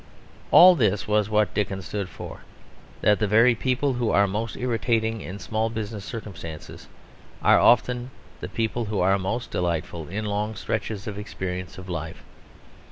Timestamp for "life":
11.87-12.23